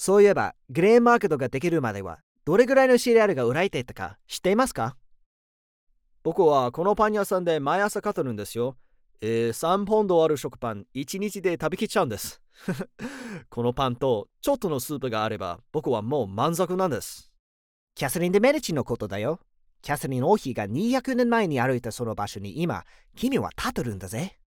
[0.00, 4.96] そういえば、グレーンマーケットができるまでは、どれぐらいのシリアルが売られていたか知っていますか？
[6.22, 8.76] 僕はこのパン屋さんで毎朝買ってるんですよ。
[9.20, 12.40] えー、3ポンドある食パン1日で食べきっちゃうんです。
[13.50, 17.32] このパンとちょっとのスープがあれば僕はもう満足なんです。
[17.96, 19.40] キャサリン・デ・メルチのことだよ。
[19.82, 22.84] キャサリン王妃が200年前に歩いたその場所に今、
[23.16, 24.38] 君は立てるんだぜ。